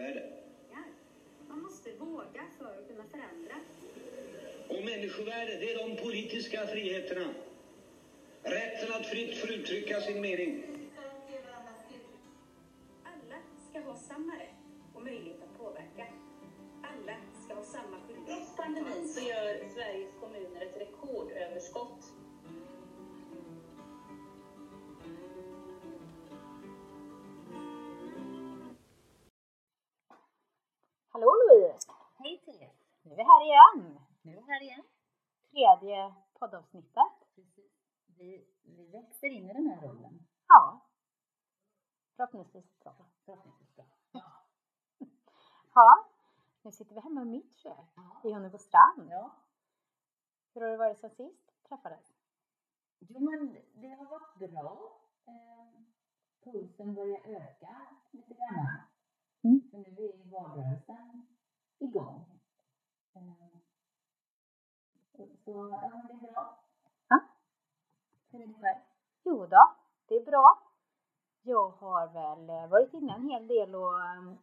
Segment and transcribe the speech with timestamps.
[0.00, 0.32] är det.
[1.48, 3.54] Man måste våga för att kunna förändra.
[4.68, 7.34] Och människovärde, det är de politiska friheterna.
[8.42, 10.75] Rätten att fritt få uttrycka sin mening.
[35.80, 37.12] Tredje poddavsnittet.
[37.34, 37.72] Precis.
[38.06, 40.26] Vi, vi växer in i den här rollen.
[40.48, 40.80] Ja.
[42.16, 42.94] Förhoppningsvis bra.
[43.24, 43.84] Förhoppningsvis bra.
[44.12, 44.22] Ja.
[46.62, 48.20] Nu sitter vi hemma i mitt kök Ja.
[48.24, 49.08] i Hunnebostrand.
[49.10, 49.30] ja.
[50.54, 52.12] Hur har det varit sen sist träffades?
[52.98, 55.00] Jo men det har varit bra.
[55.26, 55.80] Eh,
[56.44, 58.80] pulsen börjar öka lite grann.
[59.44, 59.70] Mm.
[59.70, 61.26] För nu är valrörelsen
[61.78, 62.40] igång.
[63.14, 63.45] Eh,
[65.16, 66.58] så ja, det är bra.
[67.08, 67.20] Ja.
[68.30, 68.78] Hur är det själv?
[69.24, 69.74] Jo då,
[70.06, 70.58] det är bra.
[71.42, 74.38] Jag har väl eh, varit inne en hel del och um,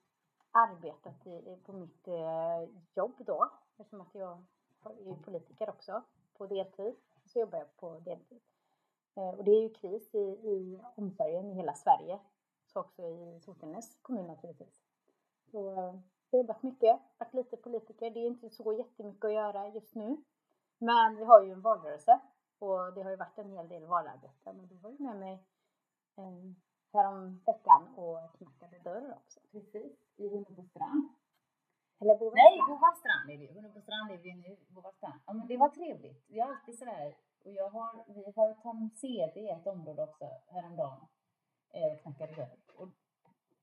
[0.51, 3.49] arbetat i, på mitt eh, jobb då.
[3.77, 4.44] Eftersom att jag
[4.83, 6.01] är politiker också
[6.38, 6.95] på deltid.
[7.25, 8.41] Så jobbar jag på deltid.
[9.16, 12.19] Eh, och det är ju kris i, i omsorgen i hela Sverige.
[12.66, 14.81] Så också i Sotenäs kommun naturligtvis.
[15.51, 15.75] Så jag
[16.31, 18.11] har jobbat mycket, varit lite politiker.
[18.11, 20.23] Det är inte så jättemycket att göra just nu.
[20.89, 22.19] Men vi har ju en valrörelse
[22.59, 24.53] och det har ju varit en hel del valarbete.
[24.53, 25.33] Men då var ju med mig
[26.17, 26.44] eh,
[26.94, 29.39] härom veckan och knackade dörr också.
[29.51, 31.09] Precis, i Hunnebostrand.
[31.99, 33.53] Eller bor Nej, Bovastrand är vi.
[33.53, 34.57] Hunnebostrand är vi nu.
[34.67, 35.19] Bovastrand.
[35.25, 36.25] Ja, men det var trevligt.
[36.27, 37.16] Vi har alltid sådär.
[37.45, 41.07] Och jag har, vi har ju tagit CD i ett område också häromdagen.
[41.69, 42.57] Eh, knackade dörr.
[42.75, 42.89] Och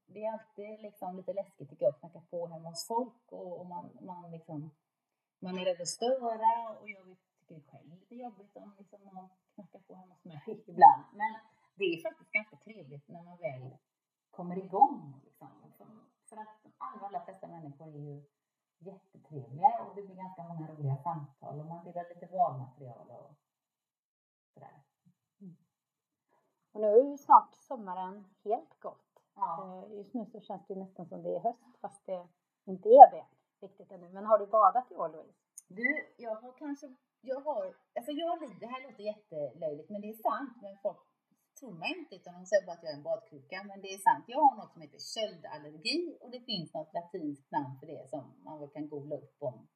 [0.06, 3.60] det är alltid liksom lite läskigt tycker jag att knacka på hemma hos folk och,
[3.60, 4.70] och man, man liksom
[5.40, 9.28] man är rädd att störa och jag tycker själv är lite jobbigt om liksom någon
[9.54, 11.04] knackar på hemma hos mig ibland.
[11.12, 11.34] Men
[11.74, 13.76] det är faktiskt ganska trevligt när man väl
[14.30, 15.20] kommer igång.
[15.24, 15.48] Liksom.
[16.28, 18.24] För att de allra, flesta människor är ju
[18.78, 23.34] jättetrevliga och det blir ganska många roliga samtal och man delar lite valmaterial och
[24.54, 24.82] sådär.
[26.72, 29.22] Och nu är ju snart sommaren helt gått.
[29.34, 29.84] Ja.
[29.86, 32.28] Eh, Just nu så känns det nästan som det är höst fast det
[32.64, 33.24] inte är det
[33.62, 34.08] riktigt ännu.
[34.08, 35.38] Men har du badat i år Louise?
[35.68, 36.86] Du, jag har kanske,
[37.20, 37.64] jag har,
[37.96, 40.98] alltså jag lider, det här låter jättelöjligt men det är sant men folk
[41.60, 43.98] tror mig inte utan de säger bara att jag är en badkruka men det är
[44.08, 44.24] sant.
[44.32, 48.22] Jag har något som heter köldallergi och det finns något latinskt namn för det som
[48.44, 49.68] man väl kan googla upp om,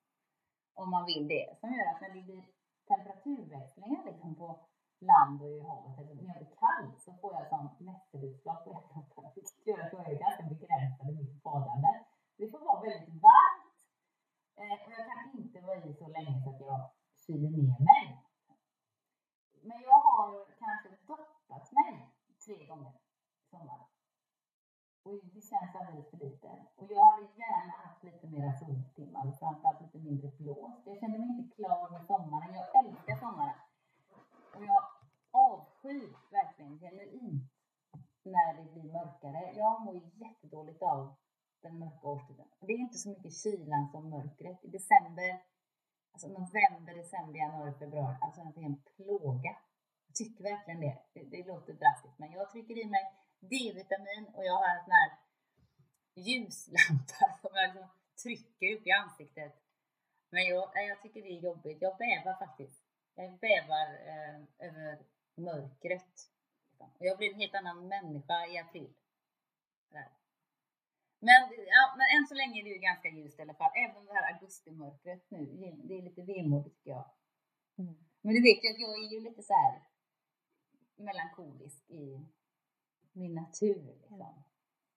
[0.75, 1.47] om man vill det.
[1.61, 2.45] Som gör att när det blir
[2.93, 4.49] temperaturväxlingar liksom på
[5.11, 8.71] land och i havet eller när jag blir kall så får jag som nässelutslag på
[8.95, 9.33] hjärtat.
[9.37, 11.93] vilket gör att jag är ganska begränsad i mitt badande.
[12.39, 13.75] Det får vara väldigt varmt
[14.61, 16.95] eh, och jag kan inte vara i så länge så att
[17.33, 18.05] jag ner mig.
[19.62, 22.09] Men jag har kanske doppat mig
[22.45, 23.81] tre gånger i sommar.
[25.03, 26.49] Och det känns alldeles för lite.
[26.77, 30.87] Och jag hade gärna haft lite mera soltimmar och framförallt lite mindre blåst.
[30.87, 32.55] Jag kände mig inte klar med sommaren.
[32.55, 33.59] Jag älskar sommaren.
[34.55, 34.83] Och jag
[35.31, 37.53] avskyr verkligen genuint
[38.23, 39.53] när det blir mörkare.
[39.57, 41.15] Jag mår jättedåligt av
[41.63, 42.47] den mörka årstiden.
[42.61, 44.65] Det är inte så mycket kylan som mörkret.
[44.65, 45.43] I december,
[46.15, 49.57] alltså november, december, januari, februari, alltså det är en plåga.
[50.07, 50.99] Jag tycker verkligen det.
[51.13, 51.25] det.
[51.25, 53.05] Det låter drastiskt, men jag trycker i mig
[53.41, 55.11] D-vitamin och jag har en sån här
[56.15, 57.89] ljuslampa som jag liksom
[58.23, 59.53] trycker upp i ansiktet.
[60.31, 61.83] Men jag, jag tycker det är jobbigt.
[61.83, 62.84] Jag bävar faktiskt.
[63.15, 64.99] Jag bävar eh, över
[65.34, 66.15] mörkret.
[66.78, 68.95] Och jag blir en helt annan människa i april.
[69.91, 70.09] Där.
[71.28, 71.41] Men,
[71.76, 73.71] ja, men än så länge är det ju ganska ljust i alla fall.
[73.82, 75.41] Även om det här augustimörkret nu,
[75.88, 77.06] det är lite vemodigt tycker jag.
[77.78, 77.94] Mm.
[78.21, 79.74] Men du vet ju att jag är ju lite så här
[80.97, 82.26] melankolisk i
[83.12, 84.34] min natur liksom.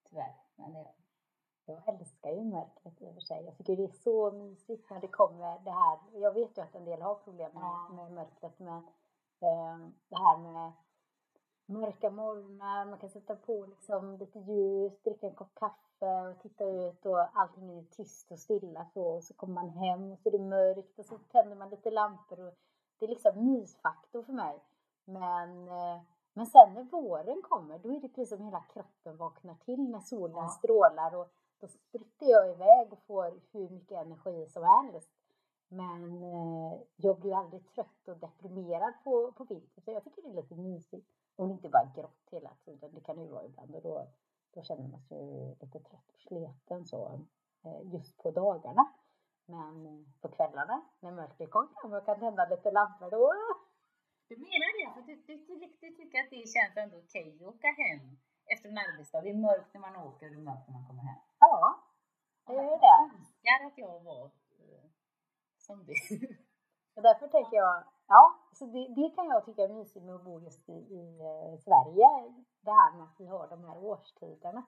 [0.10, 0.36] Tyvärr.
[0.56, 0.88] Men det,
[1.66, 3.46] Jag älskar ju mörkret i och för sig.
[3.46, 6.00] Jag tycker det är så mysigt när det kommer det här.
[6.14, 7.90] Jag vet ju att en del har problem med, Ja.
[7.94, 8.60] med mörkret.
[8.60, 8.78] Men
[9.48, 9.78] eh,
[10.10, 10.72] det här med
[11.68, 16.64] mörka morgnar, man kan sätta på liksom lite ljus, dricka en kopp kaffe och titta
[16.66, 19.02] ut och allting är tyst och stilla så.
[19.04, 21.92] Och så kommer man hem och så är det mörkt och så tänder man lite
[21.92, 22.54] lampor och
[23.00, 24.60] det är liksom mysfaktor för mig.
[25.06, 26.02] Men, eh,
[26.34, 30.00] men sen när våren kommer, då är det precis som hela kroppen vaknar till när
[30.00, 30.50] solen Ja.
[30.50, 31.28] strålar och
[31.60, 35.10] då spritter jag iväg och får hur mycket energi som helst.
[35.70, 40.30] Men eh, jag blir aldrig trött och deprimerad på, på vintern, så jag tycker det
[40.30, 41.08] är lite mysigt.
[41.38, 44.08] Det inte bara är grått hela tiden, det kan ju vara ibland och då,
[44.54, 47.20] då känner man sig lite trött och sliten så,
[47.66, 48.94] eh, just på dagarna.
[49.46, 53.34] Men på kvällarna när mörkret kommer fram och kan tända lite lampor då.
[54.28, 54.94] Du menar det?
[54.94, 58.70] För du, du, du, du tycker att det känns ändå okej att åka hem efter
[58.70, 59.22] en arbetsdag?
[59.22, 61.20] Det är mörkt när man åker och mörkt när man kommer hem.
[61.40, 61.80] Ja,
[62.48, 63.16] det är ju Jag det.
[63.18, 64.26] önskar att jag var
[64.60, 64.86] eh,
[65.58, 65.94] som du.
[66.96, 70.24] Och därför tänker jag, ja, så det, det kan jag tycka är mysigt med att
[70.24, 72.34] bo just i, i eh, Sverige.
[72.62, 74.66] Det här med att vi har de här årstiderna.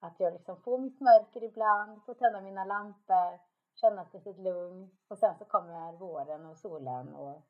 [0.00, 3.40] Att jag liksom får mitt mörker ibland, får tända mina lampor,
[3.74, 7.42] känna ett litet lugn och sen så kommer våren och solen och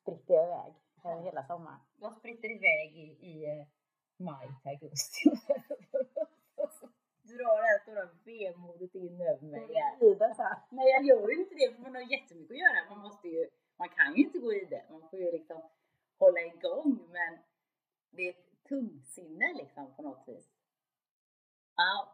[0.00, 0.74] spritter iväg
[1.04, 1.80] över hela sommaren.
[1.96, 3.66] Jag spritter iväg i, i eh,
[4.16, 5.30] maj till augusti.
[7.36, 9.74] Drar det här stora vemodet in över mig.
[9.74, 9.96] Här.
[10.68, 12.90] Nej, jag gör ju inte det för man har jättemycket att göra.
[12.90, 14.84] Man måste ju, man kan ju inte gå i det.
[14.90, 15.62] Man får ju liksom
[16.18, 17.38] hålla igång, men
[18.10, 20.48] det är ett tungsinne liksom på något vis.
[21.76, 22.12] Ja,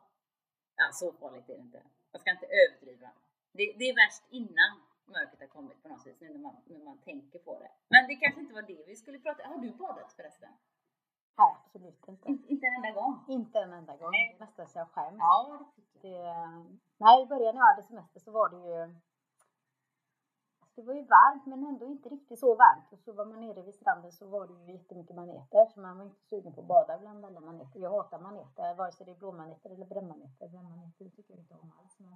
[0.77, 1.83] ja så farligt är det inte.
[2.13, 3.11] Jag ska inte överdriva.
[3.53, 4.73] Det, det är värst innan
[5.05, 7.71] mörkret har kommit på något vis, nu när man, när man tänker på det.
[7.89, 10.53] Men det kanske inte var det vi skulle prata Har du badat förresten?
[11.39, 12.29] Nej, absolut inte.
[12.29, 13.25] Inte, inte en enda gång?
[13.29, 14.11] Inte en enda gång.
[14.11, 14.37] Nej.
[14.41, 15.17] Nästan så jag skäms.
[15.19, 16.25] Ja, det tycker jag.
[16.25, 19.01] Det, nej, i början när jag hade semester så var det ju
[20.71, 22.93] alltså det var ju varmt men ändå inte riktigt så varmt.
[22.93, 25.99] Och så var man nere vid stranden så var det ju jättemycket maneter så man
[25.99, 27.81] var inte sugen på att bada bland alla maneter.
[27.81, 30.49] Jag hatar maneter, vare sig det är blåmaneter eller brännmaneter.
[30.49, 31.99] Brännmaneter tycker jag inte om alls.
[31.99, 32.13] Men,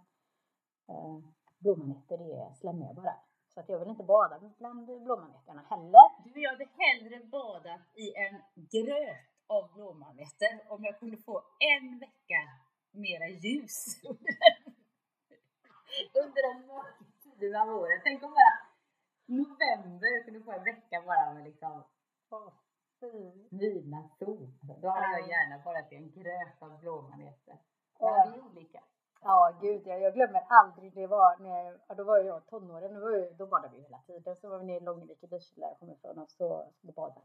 [0.88, 1.18] eh,
[1.58, 3.14] blåmaneter är slemmiga bara.
[3.54, 6.06] Så att jag vill inte bada bland blåmaneterna heller.
[6.24, 8.13] Du, jag hade hellre badat i
[8.74, 12.40] gröt av blåmaneter om jag kunde få en vecka
[12.90, 13.76] mera ljus
[16.22, 18.00] under den mörka tiden av året.
[18.04, 18.54] Tänk om bara
[19.26, 21.84] november kunde få en vecka bara med liksom
[23.00, 23.32] fy.
[23.50, 24.48] midnattssol.
[24.82, 27.58] Då hade jag gärna badat i en gröt av blåmaneter.
[27.98, 28.24] Ja.
[28.24, 28.82] Men vi är olika.
[29.22, 30.94] Ja, gud, jag, jag glömmer aldrig.
[30.94, 34.36] Det var när ja, då var jag tonåren, då, var då badade vi hela tiden.
[34.36, 36.92] Så var vi nere i Långnevik i Dyrsele där jag kommer ifrån och så skulle
[36.92, 37.20] bada.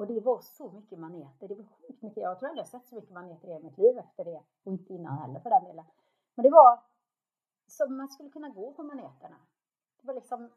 [0.00, 1.48] Och det var så mycket maneter.
[1.48, 2.22] Det var sjukt mycket.
[2.22, 4.42] Jag tror aldrig jag sett så mycket maneter i mitt liv efter det.
[4.62, 5.84] Och inte innan heller för den delen.
[6.34, 6.80] Men det var
[7.66, 9.36] som man skulle kunna gå på maneterna.
[10.00, 10.50] Det var liksom,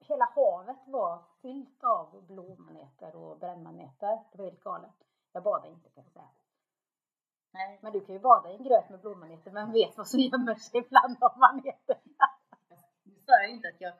[0.00, 4.22] hela havet var fyllt av blåmaneter och brännmaneter.
[4.32, 4.98] Det var helt galet.
[5.32, 6.28] Jag badade inte kan jag säga.
[7.52, 7.78] Nej.
[7.82, 10.54] Men du kan ju bada i en gröt med blåmaneter, vem vet vad som gömmer
[10.54, 12.26] sig bland de maneterna?
[13.02, 13.94] Nu sa jag inte att jag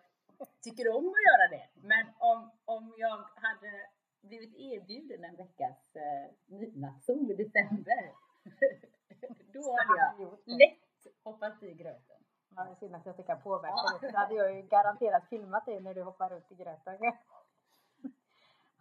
[0.60, 3.94] tycker om att göra det, men om, om jag hade
[4.24, 8.12] blivit erbjuden en veckas eh, midnattssol i december,
[9.52, 12.20] då hade jag lätt hoppat i gröten.
[12.56, 14.12] Ja, det är synd att jag inte kan påverka det.
[14.12, 16.98] Då hade jag ju garanterat filmat dig när du hoppar runt i gröten.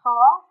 [0.06, 0.46] Ja,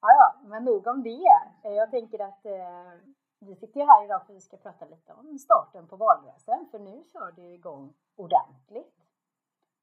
[0.00, 1.24] ja, ja, men nog om det.
[1.62, 2.92] Jag tänker att eh,
[3.38, 6.66] vi sitter ju här idag för att vi ska prata lite om starten på valrörelsen.
[6.70, 9.01] För nu kör det igång ordentligt.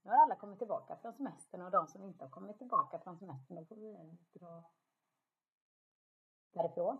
[0.09, 3.17] Nu har alla kommit tillbaka från semestern och de som inte har kommit tillbaka från
[3.17, 4.63] semestern, då får vi dra
[6.53, 6.99] därifrån.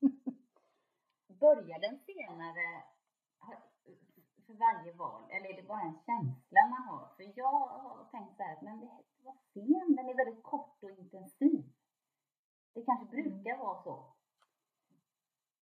[1.26, 2.84] Börjar den senare
[4.46, 7.08] för varje val, eller är det bara en känsla man har?
[7.16, 8.86] För jag har tänkt så här, men det
[9.24, 11.64] var sen, den är väldigt kort och intensiv.
[12.74, 14.12] Det kanske brukar vara så.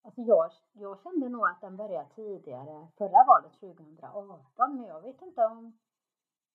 [0.03, 5.23] Alltså jag, jag kände nog att den började tidigare, förra valet 2018, men jag vet
[5.23, 5.79] inte om,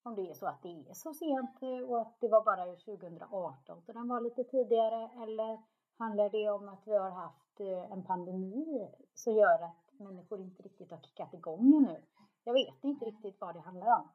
[0.06, 2.66] om det är så att det är så sent eh, och att det var bara
[2.66, 5.62] 2018 så den var lite tidigare eller
[5.98, 10.64] handlar det om att vi har haft eh, en pandemi som gör att människor inte
[10.64, 12.02] riktigt har kickat igång ännu?
[12.44, 14.10] Jag vet inte riktigt vad det handlar om.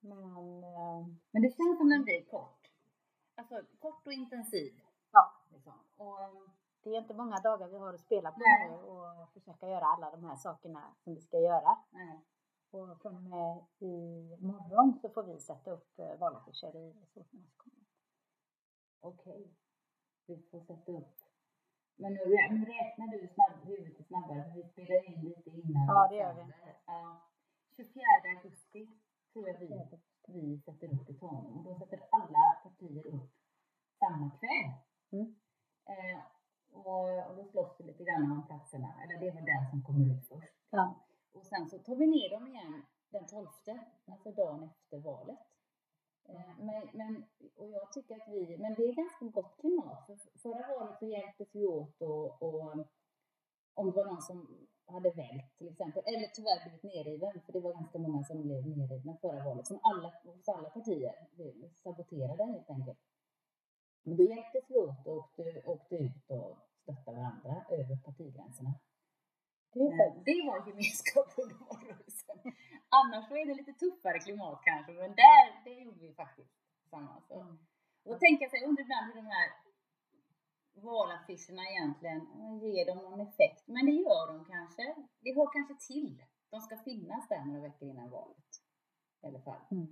[0.00, 2.70] Men eh, Men det känns som den blir kort.
[3.34, 4.80] Alltså kort och intensiv.
[5.12, 5.72] ja, Liksom.
[5.96, 6.18] Och,
[6.82, 8.70] det är inte många dagar vi har att spela på Nej.
[8.70, 11.78] nu och försöka göra alla de här sakerna som vi ska göra.
[11.90, 12.24] nej.
[12.76, 13.94] Och från och med i
[14.40, 17.86] morgon så får vi sätta upp eh, valaffischer i Sotenäs kommun.
[19.00, 19.54] Okej.
[20.26, 21.16] Vi får sätta upp.
[21.96, 25.86] Men nu, rä- nu räknar du snabb, huvudet snabbare, för vi spelar in lite innan.
[25.86, 26.52] Ja, det gör vi.
[26.86, 27.22] Ja.
[27.76, 28.02] 24
[28.36, 28.88] augusti
[29.32, 31.56] tror jag vi, vi sätter upp i Tanum.
[31.58, 33.30] Och då sätter alla partier upp
[33.98, 34.70] samma kväll.
[35.12, 35.34] Mm.
[35.88, 36.20] Eh,
[36.72, 39.02] och, och då slåss vi lite grann om platserna.
[39.02, 40.54] Eller det är väl den som kommer ut först.
[40.70, 41.05] Ja.
[41.36, 43.46] Och sen så tar vi ner dem igen den 12,
[44.06, 45.38] alltså dagen efter valet.
[46.28, 47.24] Eh, men, men,
[47.56, 50.06] och jag tycker att vi, men det är ganska gott klimat.
[50.06, 52.86] För förra valet så hjälptes vi åt och, och
[53.74, 57.60] om det var någon som hade vält till exempel, eller tyvärr blivit nerriven, för det
[57.60, 61.14] var ganska många som blev nerrivna förra valet, som alla, hos alla partier
[61.74, 62.98] saboterade helt enkelt.
[64.02, 68.74] Men då hjälptes vi åt och åkte, åkte ut och stöttade varandra över partigränserna.
[69.76, 70.12] Det Eh.
[70.28, 72.38] Det var gemenskap under valrörelsen.
[73.00, 77.30] Annars så är det lite tuffare klimat kanske, men där, det gjorde vi faktiskt tillsammans.
[77.30, 77.58] Mm.
[78.04, 79.48] och tänka sig, undrar ibland hur de här
[80.90, 82.20] valaffischerna egentligen,
[82.60, 83.62] ger de någon effekt?
[83.66, 84.94] Men det gör de kanske.
[85.20, 86.24] Det hör kanske till.
[86.50, 88.50] De ska finnas där några veckor innan valet.
[89.22, 89.60] I alla fall.
[89.70, 89.86] Mm.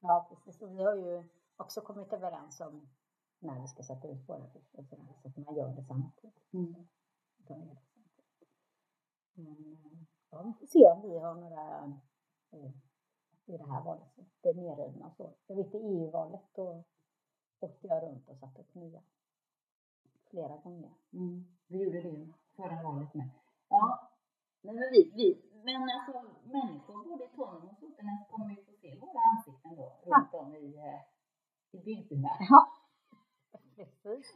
[0.00, 0.62] Ja, precis.
[0.62, 1.24] Och vi har ju
[1.56, 2.90] också kommit överens om
[3.38, 4.82] när vi ska sätta ut våra affischer
[5.20, 6.52] så att man gör det samtidigt.
[6.52, 6.88] Mm.
[7.46, 7.92] Ta med det samtidigt.
[7.96, 9.21] Men eh,
[10.30, 11.98] ja, vi får se om vi har några
[12.50, 12.70] eh,
[13.46, 14.08] i det här valet,
[14.40, 15.34] det är nerrivna och så.
[15.46, 16.84] Jag vet i EU-valet då
[17.60, 19.02] åkte jag runt och satte upp nya
[20.30, 20.92] flera gånger.
[21.12, 21.44] Mm.
[21.66, 23.28] Vi gjorde det förra valet med.
[23.68, 24.10] Ja,
[24.60, 25.26] men vi, vi,
[25.64, 26.12] men alltså
[26.44, 30.54] människor både i Tonum och Sotenäs kommer ju få se våra ansikten då runt om
[30.56, 31.00] i, eh,
[31.76, 32.30] i bygderna.
[32.50, 32.60] Ja,
[33.76, 34.26] precis.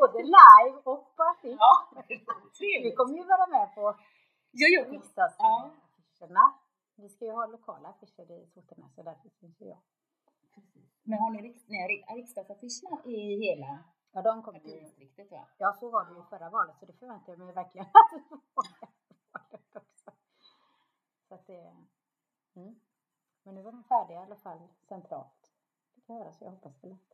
[0.00, 1.58] Både live och på affisch.
[1.58, 2.02] Ja,
[2.82, 3.94] Vi kommer ju vara med på
[4.52, 4.84] Gör Ja.
[4.90, 6.54] riksdagsaffischerna.
[6.94, 9.78] Vi ska ju ha lokala affischer i Sotenäs så därför syns ju jag.
[11.02, 14.64] Men har ni, riks, ni riksdagsaffischerna i hela Ja, de kommer ju.
[14.64, 15.48] partidistriktet va?
[15.58, 17.86] Ja, så var det ju förra valet så det förväntar jag mig verkligen.
[21.28, 21.76] Så att det...
[22.54, 22.80] Mm.
[23.42, 25.52] Men nu var de färdiga i alla fall centralt.
[25.94, 27.12] Det kan jag höra så jag hoppas det lätt.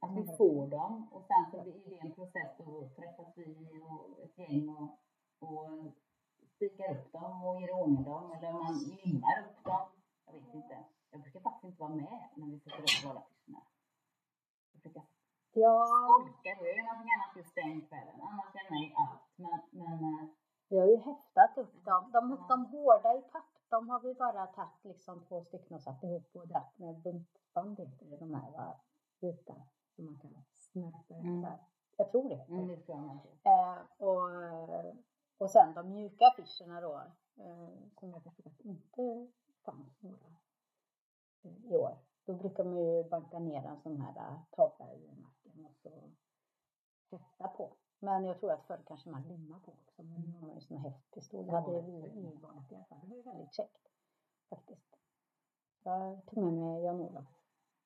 [0.00, 4.20] Att vi får dem och sen så blir det en process och träffas vi och
[4.24, 4.98] ett gäng och,
[5.38, 5.92] och
[6.56, 9.86] spikar upp dem och ger ordning dem eller man limmar upp dem.
[10.26, 10.84] Jag vet inte.
[11.10, 13.60] Jag brukar faktiskt inte vara med när vi sätter upp valaffischerna.
[14.72, 15.02] Jag brukar
[15.56, 18.20] Ja, skolka, gör jag någonting annat just den kvällen.
[18.20, 19.22] Annars är jag med i allt.
[19.36, 20.24] Men, men eh,
[20.68, 22.10] vi har ju häftat upp dem.
[22.12, 26.02] De, de hårda i papp, de har vi bara tagit liksom två stycken och satt
[26.04, 28.80] ihop och dratt med buntband heter det, de här va,
[29.20, 29.54] vita
[29.96, 31.46] som man kan snärpa Mm.
[31.96, 32.44] Jag tror det.
[32.48, 33.52] mm, det tror jag.
[33.52, 34.30] Eh, och,
[35.44, 36.94] och sen de mjuka affischerna då,
[37.36, 39.28] eh, som jag förstod att inte
[39.64, 40.36] fanns några
[41.42, 41.98] eh, i år.
[42.24, 45.90] Då brukar man ju banka ner en sån här eh, tavla i marken och så
[47.10, 47.76] häfta på.
[47.98, 50.60] Men jag tror att förr kanske man limmade på också, men nu har man ju
[50.60, 51.46] sån här häftpistol.
[51.46, 52.98] Det hade vi i valet i alla fall.
[53.02, 53.88] Det var ju väldigt käckt
[54.50, 54.96] faktiskt.
[55.82, 57.26] Jag tog med mig Jan-Olof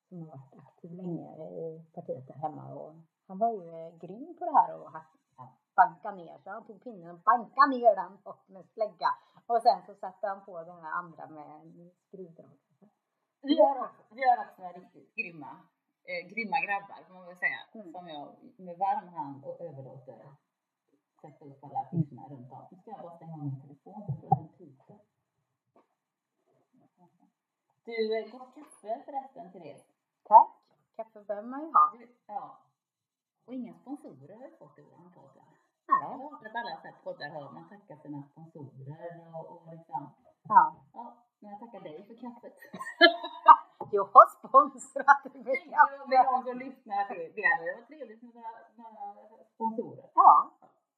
[0.09, 2.95] som har varit aktiv länge i partiet där hemma och
[3.27, 5.18] han var ju grym på det här och hack-
[5.81, 6.37] banka ner.
[6.43, 9.11] Så han tog pinnen och bankade ner den och med slägga.
[9.47, 11.51] Och sen så satte han på den här andra med
[12.07, 12.57] skruvdrag.
[13.41, 15.51] Vi har också, vi har också några riktigt grymma,
[16.09, 17.59] eh, grymma grabbar får man väl säga.
[17.73, 17.91] Mm.
[17.93, 20.19] Som jag med varm hand och överlåter
[21.21, 22.67] sätta upp alla affischerna runt om.
[22.71, 24.99] Nu ska jag bara stänga av min telefon så att den piper.
[27.83, 29.81] Du, eh, gott kaffe förresten till er.
[30.23, 30.51] Tack!
[30.95, 31.93] Kaffe behöver man ju ha.
[32.27, 32.59] Ja.
[33.45, 35.13] Och inga sponsorer har vi fått i våran
[35.93, 40.09] hört att alla så här poddar har man tackar sina sponsorer och, och liksom.
[40.43, 40.75] Ja.
[40.93, 41.05] Ja,
[41.39, 42.57] men jag tackar dig för kaffet.
[43.91, 45.35] Jag har sponsrat Tänk
[46.03, 47.43] om det är någon som lyssnar det.
[47.51, 50.09] Hade varit trevligt med några, sponsorer.
[50.15, 50.51] Ja,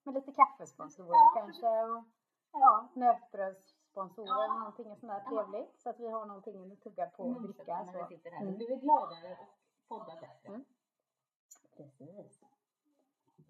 [0.04, 1.68] med lite kaffesponsorer Ja, kanske.
[1.68, 2.04] Och,
[2.52, 4.54] ja, nötbrödssponsorer, Ja.
[4.60, 5.30] någonting sånt där Ja.
[5.30, 5.82] trevligt.
[5.82, 7.86] Så att vi har någonting att tugga på och dricka.
[7.94, 8.30] Så.
[8.30, 8.56] Mm.
[8.56, 10.48] Blir vi gladare och poddar bättre.
[10.48, 10.66] Mm.
[11.78, 12.44] Precis.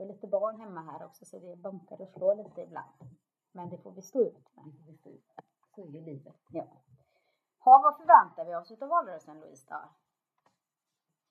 [0.01, 2.93] Vi har lite barn hemma här också så det bunkar och slår lite ibland.
[3.51, 4.65] Men det får vi stå ut med.
[4.65, 5.31] Det får vi stå ut.
[5.75, 6.35] Så är ju livet.
[6.49, 6.67] Ja.
[7.59, 9.81] Ha, vad förväntar vi oss utav valrörelsen Louise då?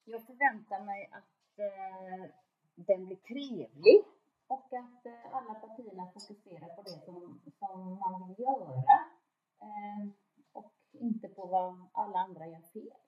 [0.04, 2.30] Jag förväntar mig att eh,
[2.74, 4.04] den blir trevlig
[4.46, 8.98] och att eh, alla partierna fokuserar på det som, som man vill göra
[9.60, 10.08] eh,
[10.52, 13.00] och inte på vad alla andra gör fel.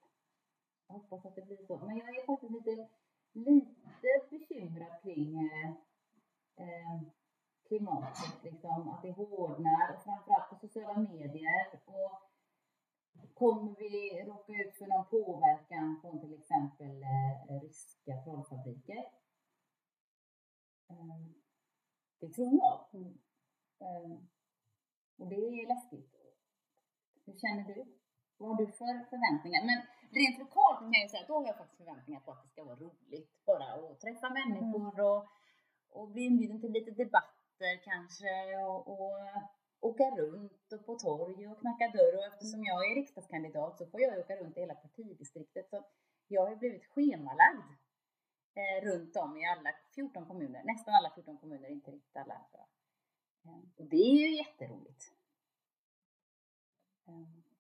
[0.87, 1.79] Jag hoppas att det blir så.
[1.79, 2.89] Men jag är faktiskt lite,
[3.33, 5.71] lite bekymrad kring eh,
[6.57, 7.01] eh,
[7.69, 11.81] klimatet, liksom, att det hårdnar och framförallt på sociala medier.
[11.87, 12.23] Och
[13.35, 19.05] kommer vi råka ut för någon påverkan från till exempel eh, ryska trollfabriker?
[20.91, 21.21] Eh,
[22.21, 22.89] det tror jag.
[22.93, 23.19] Mm.
[23.81, 24.19] Eh,
[25.19, 26.15] och det är läskigt.
[27.25, 28.02] Hur känner du?
[28.43, 29.63] Vad har du för förväntningar?
[29.71, 29.79] Men
[30.19, 32.65] rent lokalt kan jag säga att då har jag faktiskt förväntningar på att det ska
[32.65, 33.31] vara roligt.
[33.47, 35.23] Bara att träffa människor och,
[35.97, 39.17] och bli inbjuden till lite debatter kanske och, och
[39.81, 42.15] åka runt och på torg och knacka dörr.
[42.19, 45.71] Och eftersom jag är riksdagskandidat så får jag åka runt i hela partidistriktet.
[45.71, 45.85] Så
[46.29, 47.71] jag har blivit schemalagd
[48.61, 50.63] eh, runt om i alla 14 kommuner.
[50.65, 52.35] Nästan alla 14 kommuner, inte riktigt alla.
[53.45, 55.03] Eh, och det är ju jätteroligt.
[57.09, 57.52] Eh,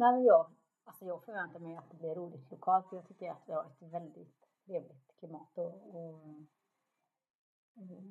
[0.00, 0.46] Nej, men jag,
[0.84, 2.86] alltså jag förväntar mig att det blir roligt lokalt.
[2.92, 6.20] Jag tycker att vi har ett väldigt trevligt klimat och, och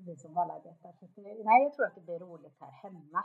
[0.05, 0.93] vi som valarbetar
[1.43, 3.23] nej, jag tror att det blir roligt här hemma.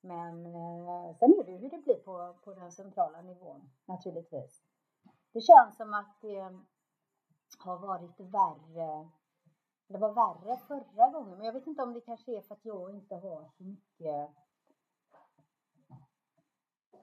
[0.00, 1.32] Men eh, sen
[2.04, 4.62] på, på den centrala nivån naturligtvis.
[5.32, 6.60] Det känns som att det
[7.58, 9.08] har varit värre.
[9.88, 12.64] Det var värre förra gången, men jag vet inte om det kanske är för att
[12.64, 14.45] jag inte har så mycket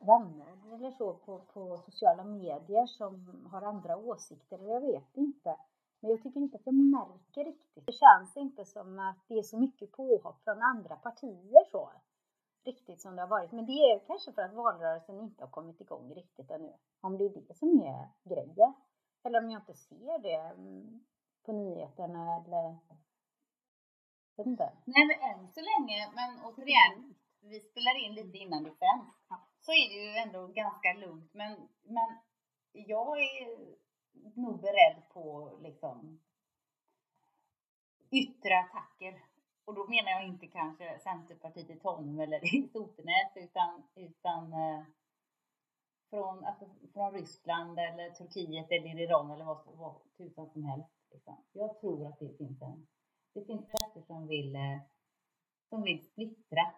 [0.05, 4.59] vänner eller så på, på sociala medier som har andra åsikter.
[4.67, 5.57] Jag vet inte.
[5.99, 7.85] Men jag tycker inte att jag märker riktigt.
[7.85, 11.91] Det känns inte som att det är så mycket påhopp från andra partier så.
[12.65, 13.51] Riktigt som det har varit.
[13.51, 16.73] Men det är kanske för att valrörelsen inte har kommit igång riktigt ännu.
[17.01, 18.73] Om det är det som är grejen.
[19.23, 21.03] Eller om jag inte ser det mm,
[21.45, 22.77] på nyheterna eller...
[24.35, 24.73] Jag vet inte.
[24.85, 29.12] Nej, men än så länge, men återigen, vi spelar in lite innan det sänds.
[29.65, 31.33] Så är det ju ändå ganska lugnt.
[31.33, 32.17] Men, men
[32.71, 33.57] jag är
[34.35, 36.19] nog beredd på liksom
[38.11, 39.21] yttre attacker.
[39.65, 44.83] Och då menar jag inte kanske Centerpartiet i Tonum eller i Sotenäs utan, utan eh,
[46.09, 50.89] från, alltså, från Ryssland eller Turkiet eller Iran eller vad, vad tusan som helst.
[51.11, 51.37] Liksom.
[51.51, 52.87] Jag tror att det finns en,
[53.33, 54.79] det finns krafter som vill, eh,
[55.69, 56.73] som vill splittra.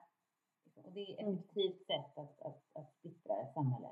[0.86, 3.89] Och det är ett effektivt sätt att, att, att splittra ett samhälle.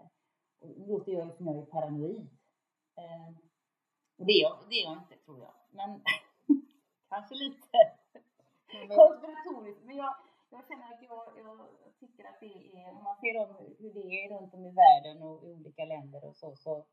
[0.59, 2.27] Och det låter jag ju som jag är paranoid.
[2.95, 3.27] Eh,
[4.17, 5.53] och det är, jag, det är jag inte tror jag.
[5.69, 6.03] Men
[7.09, 7.77] kanske lite
[8.71, 9.83] konspiratoriskt.
[9.83, 10.15] Men jag,
[10.49, 13.99] jag känner att jag, jag tycker att det är, om man ser om hur det
[13.99, 16.85] är runt om i världen och i olika länder och så, så,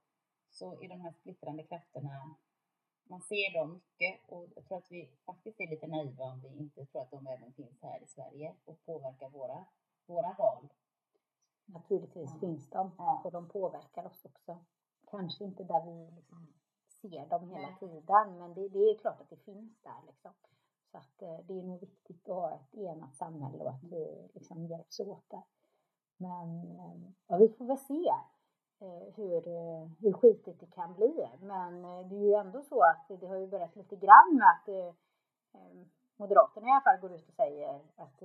[0.51, 2.37] så är de här splittrande krafterna,
[3.11, 6.49] man ser dem mycket och jag tror att vi faktiskt är lite naiva om vi
[6.49, 9.65] inte tror att de även finns här i Sverige och påverkar våra,
[10.07, 10.69] våra val.
[11.67, 12.41] Naturligtvis Ja.
[12.41, 13.21] finns de Ja.
[13.25, 14.59] och de påverkar oss också.
[15.11, 16.47] Kanske inte där vi liksom
[16.89, 17.77] ser dem hela Nej.
[17.81, 20.33] tiden, men det, det är klart att det finns där liksom.
[20.91, 24.29] Så att eh, det är nog viktigt att ha ett enat samhälle och att vi
[24.35, 25.43] liksom hjälps åt där.
[26.17, 28.09] Men eh, ja, vi får väl se
[28.81, 31.29] eh, hur, eh, hur skitigt det kan bli.
[31.41, 34.69] Men det är ju ändå så att det har ju börjat lite grann med att
[34.69, 34.95] eh,
[35.61, 35.87] eh,
[36.17, 38.23] Moderaterna i alla fall går ut och säger att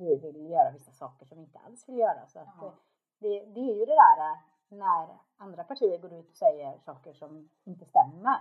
[0.00, 2.26] vi vill göra vissa saker som vi inte alls vill göra.
[2.26, 2.66] Så Ja.
[2.66, 2.72] eh,
[3.18, 7.12] det, det är ju det där eh, när andra partier går ut och säger saker
[7.12, 8.36] som inte stämmer.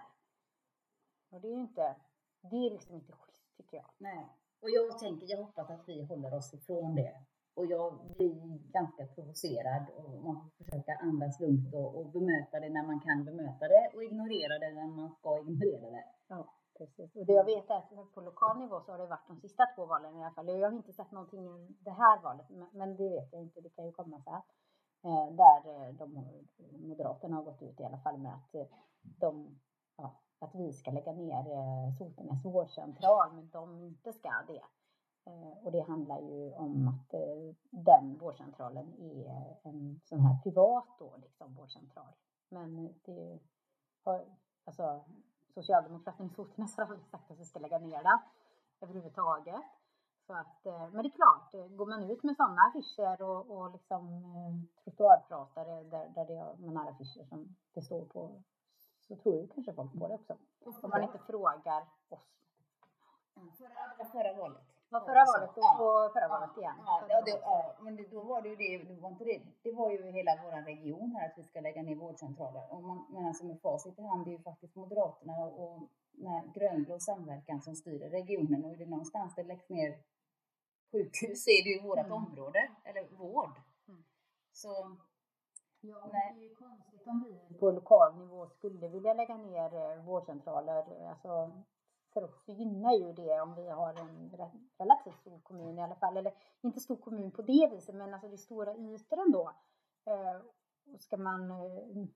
[1.31, 1.95] Och det är ju inte,
[2.41, 3.85] det är liksom inte schysst tycker jag.
[3.97, 4.25] Nej.
[4.61, 7.15] Och jag tänker, jag hoppas att vi håller oss ifrån det.
[7.53, 12.69] Och jag blir ganska provocerad och man får försöka andas lugnt och, och bemöta det
[12.69, 16.05] när man kan bemöta det och ignorera det när man ska ignorera det.
[16.27, 16.47] Ja,
[16.79, 17.15] precis.
[17.15, 19.63] Och det jag vet är att på lokal nivå så har det varit de sista
[19.75, 20.47] två valen i alla fall.
[20.47, 23.61] Jag har inte sett någonting i det här valet, men- det vet jag inte.
[23.61, 24.41] Det kan ju komma så här.
[25.03, 26.25] Eh, där eh, de,
[26.87, 28.65] Moderaterna har gått ut i alla fall med att eh,
[29.01, 29.59] de,
[29.97, 31.43] ja, att vi ska lägga ner
[31.97, 34.63] Sotenäs vårdcentral, men de inte ska det.
[35.63, 37.15] Och det handlar ju om att
[37.69, 42.13] den vårdcentralen är en sån här privat då, liksom vårdcentral.
[42.49, 43.39] Men det
[44.03, 44.25] har,
[44.65, 45.03] alltså
[45.59, 48.19] Socialdemokraterna i Sotenäs har väl sagt att vi ska lägga ner den
[48.81, 49.63] överhuvudtaget.
[50.27, 53.57] Så att, eh, men det är klart, eh, går man ut med sådana affischer och,
[53.57, 54.01] och liksom
[54.35, 58.43] eh, trottoarpratare där, där det är, man har affischer som det står på
[59.07, 60.37] så tror ju kanske folk på det också.
[60.65, 62.19] Om man inte frågar oss.
[63.57, 64.78] Förra, förra valet.
[64.91, 66.75] Ja, förra valet och, och förra valet igen.
[66.85, 69.41] Ja, ja, det, ja, men det, då var det ju det, det var inte det,
[69.63, 72.73] det var ju hela vår region här att vi ska lägga ner vårdcentraler.
[72.73, 75.81] Och man, men alltså med facit i hand det är ju faktiskt Moderaterna och,
[76.55, 79.97] grönblå samverkan som styr regionen och är det någonstans det läggs ner
[80.91, 82.11] sjukhus så är det ju vårt Mm.
[82.11, 83.51] område, eller vård.
[83.87, 84.03] Mm.
[84.51, 84.97] Så
[85.81, 86.33] Ja, Nej.
[86.35, 91.07] det är ju konstigt om vi på lokal nivå skulle vilja lägga ner eh, vårdcentraler.
[91.09, 91.51] Alltså,
[92.13, 94.29] för oss gynnar ju det om vi har en
[94.77, 96.17] relativt stor kommun i alla fall.
[96.17, 99.51] Eller inte stor kommun på det viset, men alltså det är stora ytor ändå.
[100.05, 100.41] Eh,
[100.93, 102.07] och ska man eh,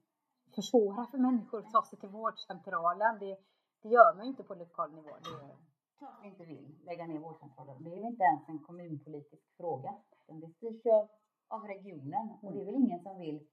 [0.56, 3.38] försvåra för människor att ta sig till vårdcentralen, det,
[3.82, 5.10] det gör man ju inte på lokal nivå.
[5.10, 5.58] Det, är
[5.98, 7.84] klart vi inte vill lägga ner vårdcentralen.
[7.84, 9.96] Det är ju inte ens en kommunpolitisk fråga.
[10.28, 11.08] Det styrs ju
[11.48, 13.48] av regionen och det är väl ingen som vill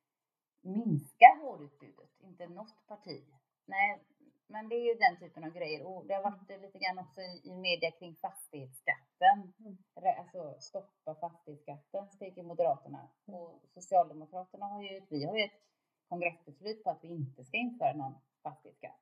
[0.60, 2.10] minska vårdutbudet.
[2.20, 3.24] Inte något parti.
[3.64, 4.04] Nej,
[4.50, 5.86] men det är ju den typen av grejer.
[5.86, 9.52] Och det har varit lite grann också i, i media kring fastighetsskatten.
[9.58, 9.78] Mm.
[10.18, 13.08] Alltså stoppa fastighetsskatten, skriker Moderaterna.
[13.26, 15.60] Och Socialdemokraterna har ju, vi har ju ett
[16.08, 19.00] kongressbeslut på att vi inte ska införa någon fastighetsskatt.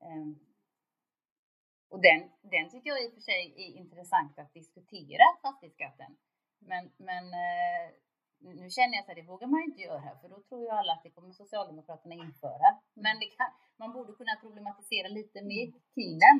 [0.00, 0.38] Ehm,
[1.88, 6.16] och den, den tycker jag i och för sig är intressant att diskutera, fastighetsskatten.
[6.58, 7.90] Men, men eh,
[8.42, 10.68] nu känner jag så att det vågar man ju inte göra för då tror ju
[10.68, 12.68] alla att det kommer Socialdemokraterna införa.
[12.94, 16.36] Men det kan, man borde kunna problematisera lite mer kring den.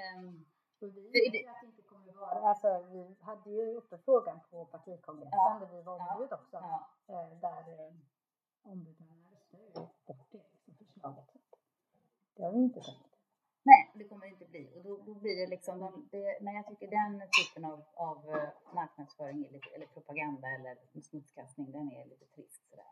[0.00, 0.44] Ehm,
[0.80, 3.74] och vi Det- vet det- ju att det inte kommer var, alltså, vi hade ju
[3.80, 5.58] uppe frågan på partikongressen Ja.
[5.60, 6.14] där vi var Ja.
[6.14, 6.56] ombud också.
[6.56, 6.90] Ja.
[7.08, 7.94] Eh, där eh,
[8.62, 9.96] ombuden röstade bort
[10.32, 11.24] det liksom, förslaget.
[12.36, 13.05] Det har vi inte tänkt.
[13.70, 14.72] Nej, det kommer det inte bli.
[14.76, 18.18] Och då, då blir det liksom, de, det, men jag tycker den typen av, av
[18.34, 22.84] eh, marknadsföring är lite, eller propaganda eller smutskastning, den är lite trist sådär.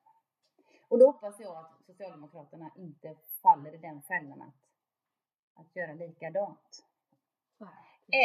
[0.88, 4.62] Och då hoppas jag att Socialdemokraterna inte faller i den fällan att,
[5.54, 6.84] att göra likadant.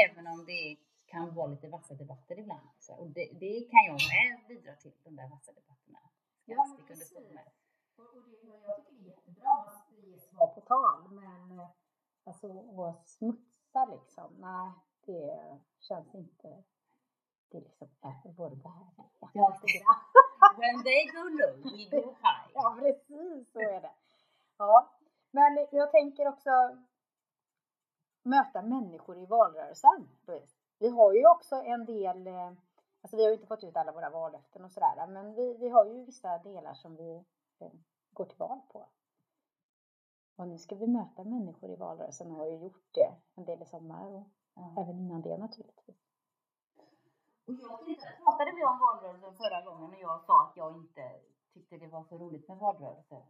[0.03, 2.69] Även om det kan vara lite vassa debatter ibland.
[2.79, 5.99] Så, och det, det kan jag med bidra till, de där vassa debatterna.
[6.45, 6.97] Ja, jag
[7.33, 7.45] men.
[7.97, 11.69] Och, och det, jag tycker det är jättebra att ge svar på tal, men eh,
[12.23, 12.47] alltså
[12.89, 14.71] att smutsa liksom, nej,
[15.05, 16.63] det känns inte.
[17.51, 17.87] Det är liksom
[18.37, 19.09] vår värld.
[19.33, 19.57] Ja,
[20.57, 22.51] When they go low, we go high.
[22.53, 23.91] Ja, precis så är det.
[24.57, 24.89] Ja,
[25.31, 26.49] men jag tänker också
[28.23, 30.09] möta människor i valrörelsen.
[30.79, 32.51] Vi har ju också en del, eh,
[33.01, 35.69] alltså vi har ju inte fått ut alla våra vallöften och sådär, men vi, vi
[35.69, 37.23] har ju vissa delar som vi
[37.59, 37.71] eh,
[38.11, 38.87] går till val på.
[40.39, 43.61] Och nu ska vi möta människor i valrörelsen och har ju gjort det en del
[43.61, 44.81] i sommar och Ja.
[44.81, 45.97] även innan det naturligtvis.
[47.47, 51.05] Och jag tänkte, pratade vi om valrörelsen förra gången och jag sa att jag inte
[51.53, 53.21] tyckte det var så roligt med valrörelser.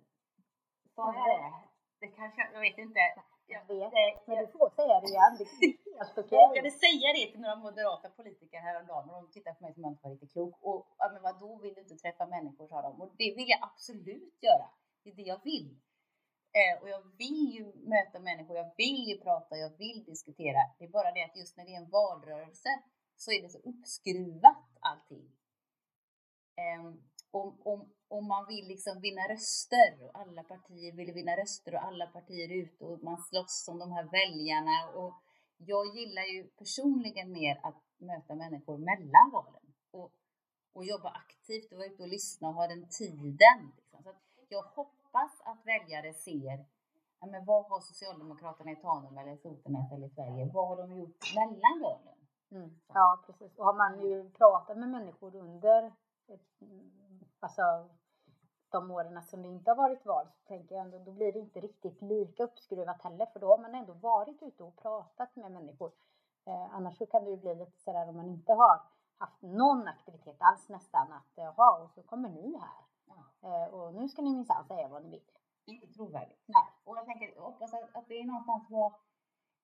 [0.95, 1.54] Sa jag det?
[2.00, 3.00] Det kanske, jag vet inte.
[3.48, 5.34] Jag vet, det- men du får säga det igen.
[5.39, 6.38] Det är helt okej.
[6.39, 9.84] Jag råkade säga det till några moderata politiker häromdagen och de tittade på mig som
[9.84, 10.56] om jag inte var riktigt klok.
[10.62, 13.02] Och ja, men vadå, vill du inte träffa människor, sa de.
[13.02, 14.67] Och det vill jag absolut göra.
[15.04, 15.69] Det är det jag vill.
[16.51, 20.59] Eh, och jag vill ju möta människor, jag vill ju prata, jag vill diskutera.
[20.77, 22.69] Det är bara det att just när det är en valrörelse
[23.15, 25.31] så är det så uppskruvat allting.
[26.55, 26.93] Eh,
[27.31, 31.83] om, om, om man vill liksom vinna röster och alla partier vill vinna röster och
[31.83, 35.13] alla partier är ute och man slåss om de här väljarna och
[35.57, 40.12] jag gillar ju personligen mer att möta människor mellan valen och,
[40.73, 43.71] och jobba aktivt och vara ute och lyssna och ha den tiden.
[43.77, 44.03] Liksom.
[44.03, 44.98] Så att jag hoppas
[45.45, 46.65] att väljare ser
[47.19, 51.36] ja, men vad har Socialdemokraterna i Tanum eller Sotenäs eller Sverige, vad har de gjort
[51.36, 52.17] mellan valen?
[52.52, 52.80] Mm.
[52.93, 53.58] Ja, precis.
[53.58, 55.93] Och har man ju pratat med människor under
[56.62, 57.89] mm, alltså,
[58.69, 61.39] de åren som det inte har varit val så tänker jag ändå då blir det
[61.39, 65.52] inte riktigt lika uppskruvat heller för då har man ändå varit ute och pratat med
[65.52, 65.91] människor.
[66.45, 68.82] Eh, annars så kan det ju bli lite sådär om man inte har
[69.17, 72.88] haft någon aktivitet alls nästan att jaha och så kommer ni här
[73.43, 75.22] eh, och nu ska ni minsann säga vad ni vill.
[75.65, 76.43] Inte trovärdigt.
[76.45, 76.67] Nej.
[76.84, 78.93] Och jag tänker, jag hoppas att, att det är någonstans vad,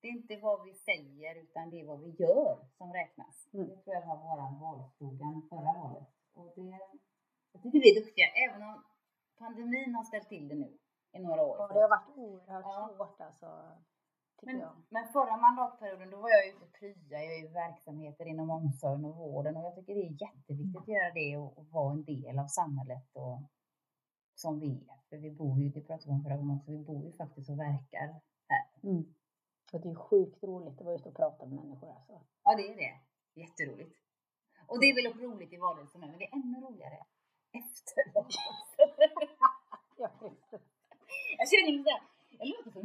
[0.01, 3.49] det är inte vad vi säger utan det är vad vi gör som räknas.
[3.53, 3.69] Mm.
[3.69, 6.07] Det tror jag var våran valslogan förra valet.
[6.33, 6.79] Och det,
[7.51, 8.83] jag tycker vi är duktiga, även om
[9.37, 10.77] pandemin har ställt till det nu
[11.11, 11.57] i några år.
[11.61, 12.89] Och det har varit oerhört Ja.
[12.97, 13.47] svårt alltså,
[14.41, 18.49] Men, men förra mandatperioden då var jag ute och prya, jag är i verksamheter inom
[18.49, 21.91] omsorgen och vården och jag tycker det är jätteviktigt att göra det och, och vara
[21.91, 23.41] en del av samhället och,
[24.35, 24.99] som vi är.
[25.09, 27.49] För vi bor ju, det pratade vi om förra gången också, vi bor ju faktiskt
[27.49, 28.65] och verkar här.
[28.83, 29.03] Mm.
[29.73, 32.13] Och det är sjukt roligt att vara ute och prata med människor alltså.
[32.43, 32.93] Ja, det är det.
[33.41, 33.95] Jätteroligt.
[34.67, 36.99] Och det är väl roligt i med, men det är ännu roligare
[37.51, 38.89] efter valrörelsen.
[39.97, 40.61] Ja, precis.
[41.37, 42.01] Jag känner mig såhär,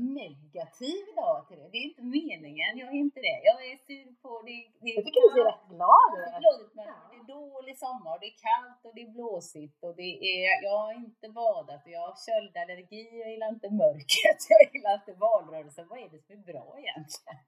[0.00, 1.68] negativ idag till det.
[1.72, 3.38] Det är inte meningen, jag är inte det.
[3.50, 4.58] Jag är sur på det.
[4.82, 6.74] det Jag tycker du ser rätt glad ut.
[6.78, 10.62] men det är dålig sommar, det är kallt och det är blåsigt och det är,
[10.66, 15.12] jag har inte badat och jag har köldallergi, jag gillar inte mörkret, jag gillar inte
[15.26, 15.88] valrörelsen.
[15.90, 17.38] Vad är det som är bra egentligen?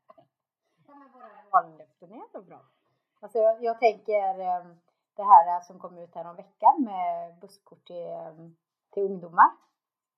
[0.86, 2.62] Ja, men våra vallöften är så bra.
[3.20, 4.64] Alltså jag, jag tänker eh,
[5.16, 8.34] det här som kom ut här om veckan med busskort till, eh,
[8.92, 9.50] till ungdomar.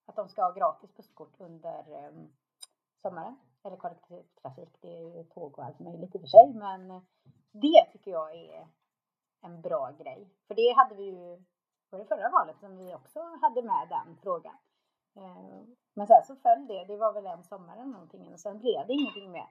[0.07, 2.33] Att de ska ha gratis busskort under um,
[3.03, 3.37] sommaren.
[3.63, 6.53] Eller kollektivtrafik, det är ju tåg och allt möjligt i och för sig.
[6.55, 6.89] Men
[7.53, 8.69] det tycker jag är
[9.41, 10.29] en bra grej.
[10.47, 11.45] För det hade vi ju,
[11.91, 14.57] var det förra valet som vi också hade med den frågan.
[15.17, 18.59] Ehm, men sen så föll det, det var väl en sommar eller någonting och sen
[18.59, 19.49] blev det ingenting mer.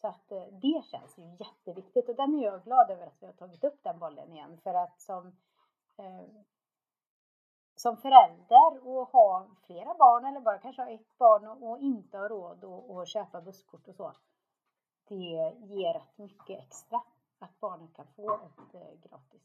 [0.00, 3.26] Så att eh, det känns ju jätteviktigt och den är jag glad över att vi
[3.26, 5.26] har tagit upp den bollen igen för att som
[5.98, 6.28] eh,
[7.78, 12.18] som förälder och ha flera barn eller bara kanske ha ett barn och, och inte
[12.18, 14.12] ha råd att köpa busskort och så.
[15.08, 15.14] Det
[15.58, 17.02] ger rätt mycket extra
[17.38, 19.42] att barnet kan få ett eh, gratis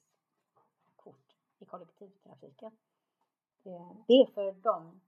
[0.95, 2.77] kort i kollektivtrafiken.
[3.63, 5.01] Det, det är för dem,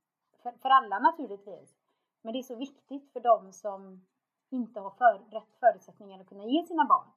[0.44, 1.76] för, för alla naturligtvis.
[2.22, 4.06] Men det är så viktigt för dem som
[4.50, 7.08] inte har för, rätt förutsättningar att kunna ge sina barn.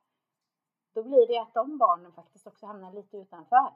[0.92, 3.72] Då blir det att de barnen faktiskt också hamnar lite utanför.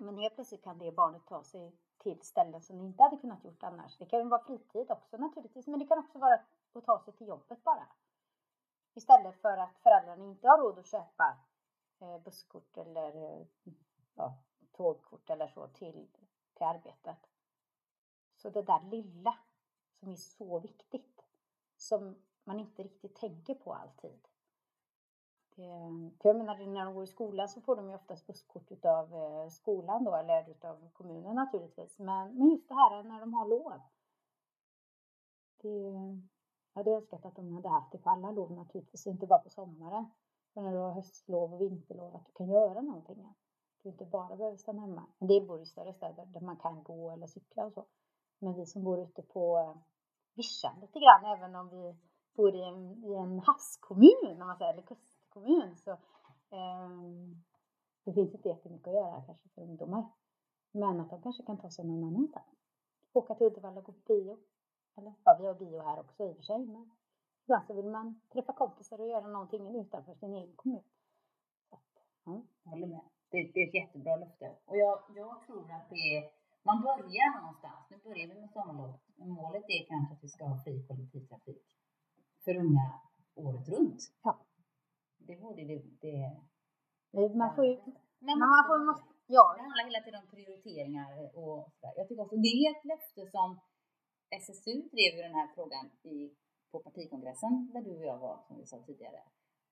[0.00, 3.44] Men helt plötsligt kan det barnet ta sig till ställen som det inte hade kunnat
[3.44, 3.98] gjort annars.
[3.98, 6.40] Det kan vara fritid också naturligtvis, men det kan också vara
[6.72, 7.86] att ta sig till jobbet bara.
[8.94, 11.38] Istället för att föräldrarna inte har råd att köpa
[12.00, 13.46] eh, busskort eller eh,
[14.14, 14.38] ja,
[14.72, 16.08] tågkort eller så till,
[16.54, 17.30] till arbetet.
[18.36, 19.38] Så det där lilla
[20.00, 21.24] som är så viktigt,
[21.76, 24.29] som man inte riktigt tänker på alltid.
[25.54, 28.72] Det, eh, jag menar, när de går i skolan så får de ju oftast busskort
[28.72, 31.98] utav eh, skolan då, eller utav kommunen naturligtvis.
[31.98, 33.72] Men, men just det här när de har lov.
[35.62, 35.68] Det,
[36.72, 39.50] jag hade önskat att de hade haft det på alla lov naturligtvis, inte bara på
[39.50, 40.10] sommaren.
[40.54, 43.34] För när du har höstlov och vinterlov, att du kan göra någonting.
[43.82, 45.06] Du inte bara behöver stanna hemma.
[45.18, 47.86] En det bor i större städer där man kan gå eller cykla och så.
[48.38, 49.76] Men vi som bor ute på eh,
[50.34, 51.96] vischan lite grann, även om vi
[52.36, 54.82] bor i en, i en havskommun, om man säger, eller
[55.30, 55.90] kustkommun, så
[56.50, 56.88] eh,
[58.04, 60.04] det finns inte jättemycket att göra kanske för ungdomar.
[60.72, 62.46] Men att de kanske kan ta sig någon annanstans.
[63.12, 64.38] Åka till Uddevalla och gå på bio.
[64.96, 66.90] Eller ja, vi har bio här också i och för sig, men
[67.44, 70.82] ibland så vill man träffa kompisar och göra någonting utanför sin egen kommun.
[72.24, 73.00] Jag håller med.
[73.30, 74.56] Det, det är ett jättebra löfte.
[74.64, 76.30] Och jag, jag tror att det är
[76.62, 77.86] man börjar någonstans.
[77.90, 79.00] Nu börjar vi med sommarlovet.
[79.16, 81.76] Men målet är kanske att vi ska ha fri kollektivtrafik
[82.44, 83.00] för unga
[83.34, 84.12] året runt.
[84.22, 84.38] Ja.
[85.30, 85.82] Det vore det.
[87.12, 87.74] det man får ju...
[88.26, 89.44] Men man får, måste, ja.
[89.56, 91.10] Det handlar hela tiden om prioriteringar
[91.42, 91.94] och sådär.
[91.96, 93.48] Jag tycker också det är ett löfte som
[94.30, 96.16] SSU drev i den här frågan i,
[96.70, 99.22] på partikongressen där du och jag var, som vi sa tidigare.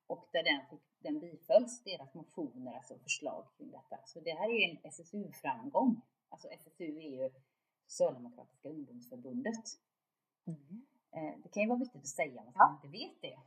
[0.07, 3.97] Och där den, fick, den bifölls, deras motioner, alltså förslag kring detta.
[4.05, 6.01] Så det här är ju en SSU-framgång.
[6.29, 7.31] Alltså SSU är ju
[7.87, 9.65] Socialdemokratiska ungdomsförbundet.
[10.47, 10.87] Mm.
[11.17, 13.39] Eh, det kan ju vara viktigt att säga om man inte vet det.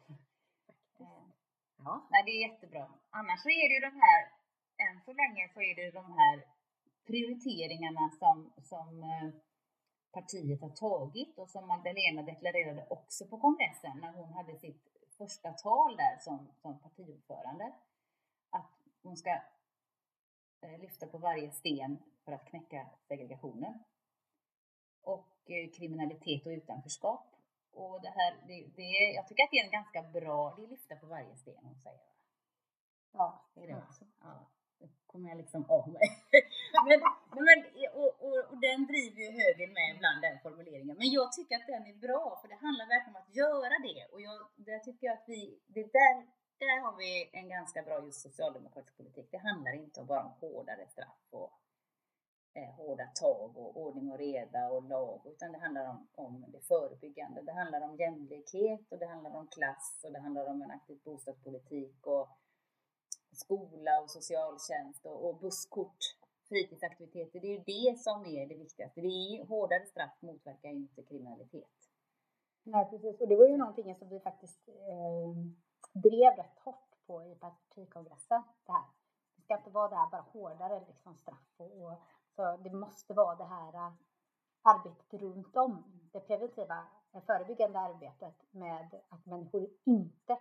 [1.86, 2.08] Ja.
[2.12, 2.88] Nej, det är jättebra.
[3.10, 4.22] Annars så är det ju de här,
[4.86, 6.46] än så länge så är det de här
[7.08, 9.30] prioriteringarna som, som eh,
[10.12, 15.52] partiet har tagit och som Magdalena deklarerade också på kongressen när hon hade sitt första
[15.52, 17.74] tal där som, som partiordförande.
[18.50, 18.72] Att
[19.04, 19.30] hon ska
[20.62, 23.84] eh, lyfta på varje sten för att knäcka segregationen.
[25.02, 27.31] Och eh, kriminalitet och utanförskap.
[27.74, 30.68] Och det här, det, det, jag tycker att det är en ganska bra, det är
[30.68, 32.12] lyfta på varje sten hon säger.
[33.14, 34.06] Ja, det är det också.
[34.22, 36.08] Ja, det kommer jag liksom av mig.
[36.88, 37.00] men,
[37.48, 37.60] men,
[37.94, 40.98] och, och, och, den driver ju högern med ibland, den formuleringen.
[40.98, 44.02] Men jag tycker att den är bra, för det handlar verkligen om att göra det.
[44.12, 46.16] Och jag, där tycker jag att vi, det där,
[46.64, 49.28] där har vi en ganska bra just socialdemokratisk politik.
[49.32, 51.61] Det handlar inte bara om hårdare straff och
[52.54, 56.60] eh, hårda tag och ordning och reda och lag, utan det handlar om, om det
[56.60, 57.42] förebyggande.
[57.42, 61.00] Det handlar om jämlikhet och det handlar om klass och det handlar om en aktiv
[61.04, 62.30] bostadspolitik och
[63.32, 65.98] skola och socialtjänst och, och busskort,
[66.50, 67.40] fritidsaktiviteter.
[67.40, 69.02] Det är ju det som är det viktigaste.
[69.02, 71.70] Det är hårdare straff motverkar inte kriminalitet.
[72.64, 73.22] Nej, precis.
[73.22, 75.32] Och det var ju någonting som vi faktiskt eh,
[75.94, 78.44] drev rätt hårt på i partikongressen.
[78.66, 78.86] Det här.
[79.36, 82.02] Det ska inte vara det här bara hårdare liksom, straff och, och
[82.36, 83.94] så det måste vara det här äh,
[84.62, 86.84] arbetet runt om, det preventiva,
[87.26, 90.34] förebyggande arbetet med att människor inte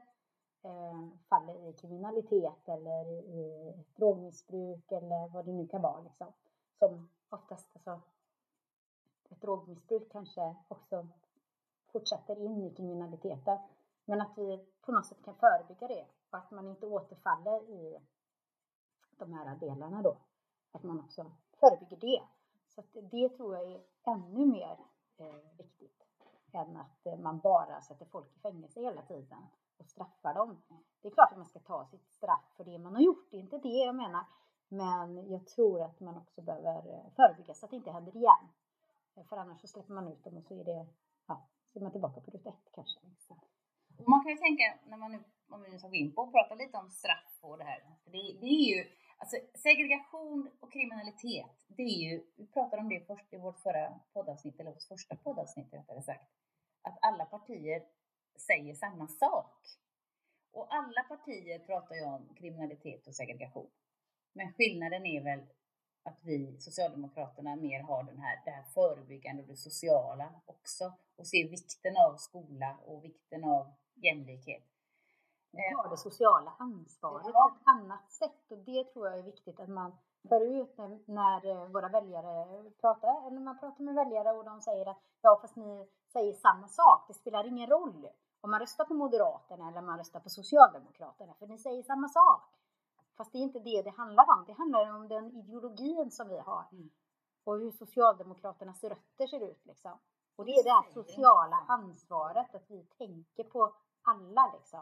[0.63, 6.01] eh, faller i kriminalitet eller i drogmissbruk eller vad det nu kan vara.
[6.01, 6.33] Liksom.
[6.79, 8.01] Som oftast, alltså,
[9.31, 11.09] ett drogmissbruk kanske också
[11.93, 13.59] fortsätter in i kriminaliteten.
[14.05, 17.99] Men att vi på något sätt kan förebygga det och att man inte återfaller i
[19.19, 20.17] de här delarna då.
[20.73, 22.23] Att man också förebygger det.
[22.69, 24.79] Så det tror jag är ännu mer
[25.17, 26.07] eh, viktigt
[26.53, 29.47] än att eh, man bara sätter folk i fängelse hela tiden
[29.79, 30.63] och straffar dem.
[31.03, 33.37] Det är klart att man ska ta sitt straff för det man har gjort, det
[33.37, 34.25] är inte det jag menar.
[34.69, 38.45] Men jag tror att man också behöver eh, förebygga så att det inte händer igen.
[39.17, 40.87] Eh, för annars så släpper man ut dem och så är det,
[41.27, 43.01] ja, så är man tillbaka på ruta ett kanske.
[44.07, 46.33] Man kan ju tänka, när man nu, om vi nu ska gå in på och
[46.33, 48.85] prata lite om straff och det här, för det, det är ju
[49.21, 54.01] Alltså segregation och kriminalitet, det är ju, vi pratade om det först i vårt förra
[54.13, 56.31] poddavsnitt, eller vårt första poddavsnitt rättare sagt,
[56.83, 57.83] att alla partier
[58.37, 59.67] säger samma sak.
[60.53, 63.71] Och alla partier pratar ju om kriminalitet och segregation.
[64.33, 65.41] Men skillnaden är väl
[66.03, 71.27] att vi Socialdemokraterna mer har den här, det här förebyggande och det sociala också och
[71.27, 74.70] ser vikten av skola och vikten av jämlikhet
[75.53, 77.51] ta det sociala ansvaret ja.
[77.51, 78.51] på ett annat sätt.
[78.51, 79.93] Och det tror jag är viktigt att man
[80.29, 84.61] för ut när, när eh, våra väljare pratar, eller man pratar med väljare och de
[84.61, 87.05] säger att ja, fast ni säger samma sak.
[87.09, 88.09] Det spelar ingen roll
[88.41, 92.09] om man röstar på Moderaterna eller om man röstar på Socialdemokraterna, för ni säger samma
[92.09, 92.43] sak.
[93.17, 94.45] Fast det är inte det det handlar om.
[94.47, 96.91] Det handlar om den ideologin som vi har mm.
[97.45, 99.67] och hur Socialdemokraternas rötter ser ut.
[99.67, 99.99] Liksom.
[100.37, 104.53] Och det är det här sociala ansvaret, att vi tänker på alla.
[104.53, 104.81] Liksom.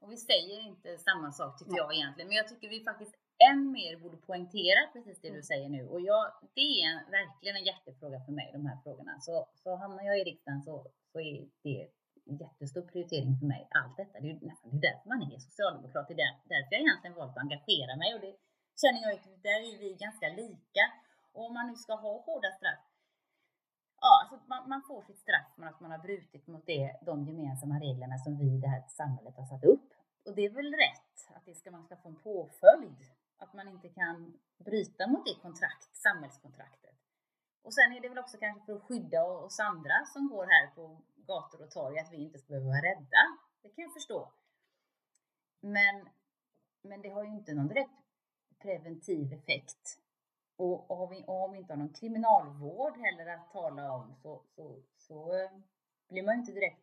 [0.00, 1.78] Och vi säger inte samma sak tycker Nej.
[1.82, 3.14] jag egentligen, men jag tycker vi faktiskt
[3.50, 5.50] än mer borde poängtera precis det du Mm.
[5.52, 5.82] säger nu.
[5.92, 9.20] Och jag, det är en, verkligen en hjärtefråga för mig, de här frågorna.
[9.20, 10.74] Så, så hamnar jag i riksdagen så,
[11.12, 11.32] så är
[11.62, 11.88] det
[12.30, 14.20] en jättestor prioritering för mig, allt detta.
[14.20, 16.80] Det är ju nästan det är därför man är socialdemokrat, det är där- därför jag
[16.80, 18.14] egentligen valt att engagera mig.
[18.14, 18.32] Och det
[18.82, 20.84] känner jag, att där är vi ganska lika.
[21.32, 22.78] Och om man nu ska ha hårda straff,
[24.00, 27.24] Ja, så man, man får sitt straff för att man har brutit mot det, de
[27.24, 29.88] gemensamma reglerna som vi i det här samhället har satt upp.
[30.26, 33.00] Och det är väl rätt att det ska, man ska få en påföljd.
[33.38, 36.96] Att man inte kan bryta mot det kontrakt, samhällskontraktet.
[37.62, 40.66] Och sen är det väl också kanske för att skydda oss andra som går här
[40.74, 43.22] på gator och torg, att vi inte ska behöva vara rädda.
[43.62, 44.32] Det kan jag förstå.
[45.60, 46.08] Men,
[46.82, 48.00] men det har ju inte någon direkt
[48.58, 49.98] preventiv effekt.
[50.56, 54.42] Och, och, vi, och om vi inte har någon kriminalvård heller att tala om så,
[54.56, 55.50] så, så eh,
[56.08, 56.82] blir man ju inte direkt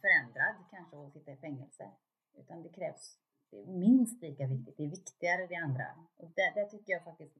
[0.00, 1.90] förändrad kanske att sitta i fängelse.
[2.34, 3.18] Utan det krävs,
[3.50, 5.86] det är minst lika viktigt, det är viktigare det andra.
[6.16, 7.36] Och där, där tycker jag faktiskt,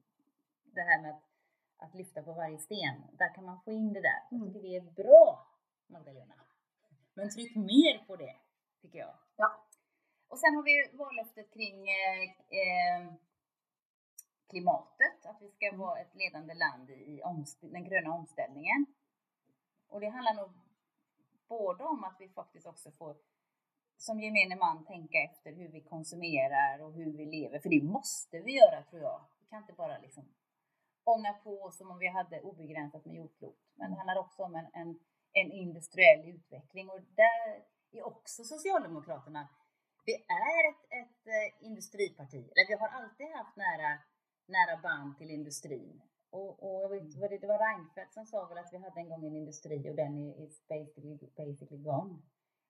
[0.63, 1.23] det här med att,
[1.77, 4.23] att lyfta på varje sten, där kan man få in det där.
[4.29, 4.53] Jag Mm.
[4.53, 5.47] tycker det är bra,
[5.87, 6.33] Magdalena.
[7.13, 8.35] Men tryck mer på det,
[8.81, 9.15] tycker jag.
[9.35, 9.65] Ja.
[10.27, 12.23] Och sen har vi vallöftet kring eh,
[12.59, 13.13] eh,
[14.51, 17.21] klimatet, att vi ska vara ett ledande land i
[17.61, 18.85] den gröna omställningen.
[19.89, 20.51] Och det handlar nog
[21.47, 23.15] både om att vi faktiskt också får
[23.97, 28.39] som gemene man tänka efter hur vi konsumerar och hur vi lever, för det måste
[28.39, 29.21] vi göra tror jag.
[29.39, 30.23] Vi kan inte bara liksom
[31.03, 33.59] ånga på som om vi hade obegränsat med jordklot.
[33.75, 34.99] Men det handlar också om en, en,
[35.33, 39.47] en industriell utveckling och där är också Socialdemokraterna
[40.05, 43.99] vi är ett, ett eh, industriparti, eller vi har alltid haft nära,
[44.51, 46.01] nära band till industrin.
[46.29, 48.99] Och, och jag vet, vad det, det var Reinfeldt som sa väl att vi hade
[48.99, 52.15] en gång en industri och den är, is basically, basically gone.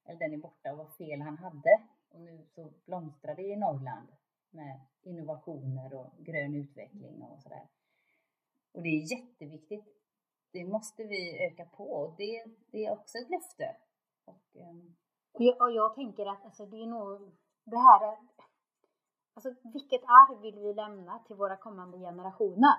[0.05, 1.73] Eller den är borta och vad fel han hade.
[2.09, 4.07] Och nu så blomstrar det i Norrland
[4.49, 7.67] med innovationer och grön utveckling och sådär.
[8.73, 9.85] Och det är jätteviktigt.
[10.51, 13.75] Det måste vi öka på och det, det är också ett löfte.
[14.25, 14.95] Och, ehm,
[15.31, 17.31] Och jag, och jag tänker att alltså, det är nog
[17.63, 18.17] det här är,
[19.33, 22.75] Alltså vilket arv vill vi lämna till våra kommande generationer?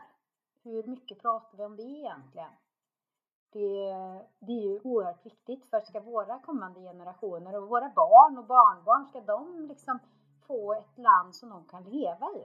[0.62, 2.50] Hur mycket pratar vi om det egentligen?
[3.50, 3.92] Det,
[4.38, 9.06] det är ju oerhört viktigt för ska våra kommande generationer och våra barn och barnbarn,
[9.06, 9.98] ska de liksom
[10.46, 12.44] få ett land som de kan leva i?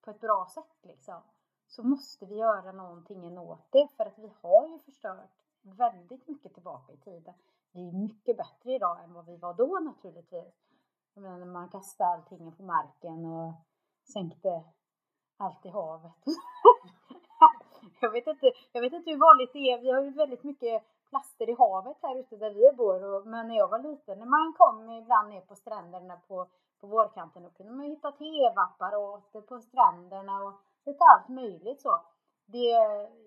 [0.00, 1.22] På ett bra sätt liksom.
[1.66, 5.30] Så måste vi göra någonting åt det för att vi har ju förstört
[5.62, 7.34] väldigt mycket tillbaka i tiden.
[7.72, 10.65] Vi är mycket bättre idag än vad vi var då naturligtvis.
[11.16, 13.54] Jag menar när man kastade allting på marken och
[14.12, 14.64] sänkte
[15.36, 16.12] allt i havet.
[18.00, 19.80] jag, vet inte, jag vet inte hur vanligt det är.
[19.80, 23.04] Vi har ju väldigt mycket plaster i havet här ute där vi bor.
[23.04, 26.48] Och, men när jag var liten, när man kom ibland ner på stränderna på,
[26.80, 32.00] på vårkanten, då kunde man hitta tv-apparater på stränderna och lite allt möjligt så.
[32.46, 32.68] Det,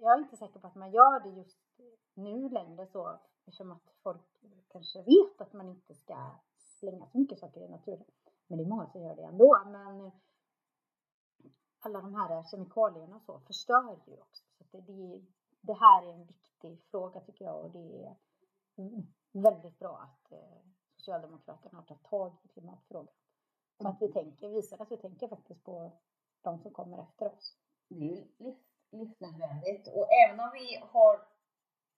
[0.02, 1.58] jag är inte säker på att man gör det just
[2.14, 4.28] nu längre så, eftersom att folk
[4.72, 6.16] kanske vet att man inte ska
[6.80, 8.06] slänga så mycket saker i naturen.
[8.48, 9.58] Men det är många som gör det ändå.
[9.66, 10.12] Men
[11.80, 14.44] alla de här kemikalierna och så förstör ju också.
[14.58, 15.22] Så det, det,
[15.62, 18.16] det här är en viktig fråga tycker jag och det är
[18.78, 20.60] mm, väldigt bra att eh,
[20.96, 23.14] Socialdemokraterna har tagit tag i klimatfrågan.
[23.78, 25.92] Och att vi tänker, visar att vi tänker faktiskt på
[26.42, 27.58] de som kommer efter oss.
[27.88, 28.58] det är ju livs,
[28.92, 29.88] livsnödvändigt.
[29.88, 31.28] Och även om vi har,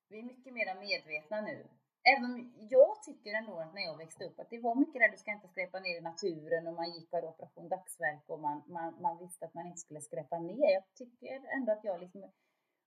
[0.08, 1.67] vi är mycket mer medvetna nu.
[2.04, 5.10] Även om jag tycker ändå att när jag växte upp att det var mycket där
[5.10, 8.63] du ska inte skräpa ner i naturen och man gick och operation dagsverk och man,
[8.67, 10.73] man, man visste att man inte skulle skräpa ner.
[10.73, 12.31] Jag tycker ändå att jag liksom